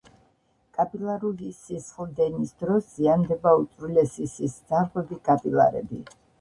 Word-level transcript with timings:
კაპილარული 0.77 1.49
სისხლდენის 1.57 2.55
დროს 2.63 2.89
ზიანდება 2.97 3.55
უწვრილესი 3.61 4.29
სისხლძარღვები 4.35 5.23
-კაპილარები 5.25 6.05